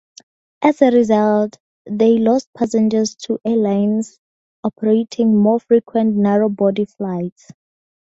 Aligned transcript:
As 0.63 0.81
a 0.81 0.89
result, 0.89 1.59
they 1.85 2.17
lost 2.17 2.49
passengers 2.57 3.13
to 3.25 3.37
airlines 3.45 4.17
operating 4.63 5.37
more 5.37 5.59
frequent 5.59 6.15
narrow 6.15 6.49
body 6.49 6.85
flights. 6.85 7.51